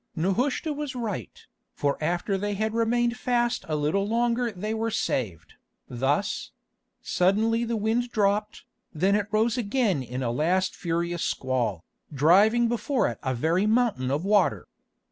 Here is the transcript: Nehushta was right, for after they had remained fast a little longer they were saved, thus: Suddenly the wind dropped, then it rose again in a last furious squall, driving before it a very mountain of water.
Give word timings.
Nehushta 0.15 0.73
was 0.73 0.95
right, 0.95 1.45
for 1.75 2.03
after 2.03 2.35
they 2.35 2.55
had 2.55 2.73
remained 2.73 3.17
fast 3.17 3.63
a 3.67 3.75
little 3.75 4.07
longer 4.07 4.51
they 4.51 4.73
were 4.73 4.89
saved, 4.89 5.53
thus: 5.87 6.49
Suddenly 7.03 7.65
the 7.65 7.77
wind 7.77 8.11
dropped, 8.11 8.63
then 8.91 9.13
it 9.13 9.27
rose 9.29 9.59
again 9.59 10.01
in 10.01 10.23
a 10.23 10.31
last 10.31 10.75
furious 10.75 11.23
squall, 11.23 11.83
driving 12.11 12.67
before 12.67 13.09
it 13.09 13.19
a 13.21 13.35
very 13.35 13.67
mountain 13.67 14.09
of 14.09 14.25
water. 14.25 14.67